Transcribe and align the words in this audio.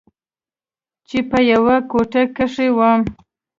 چې 1.07 1.17
په 1.29 1.39
يوه 1.51 1.75
کوټه 1.91 2.23
کښې 2.35 2.67
وم. 2.77 3.01